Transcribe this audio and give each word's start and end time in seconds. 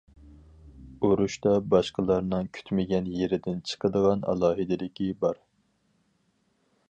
ئۇرۇشتا 1.07 1.51
باشقىلارنىڭ 1.73 2.47
كۈتمىگەن 2.59 3.11
يېرىدىن 3.19 3.61
چىقىدىغان 3.73 4.27
ئالاھىدىلىكى 4.33 5.13
بار. 5.25 5.41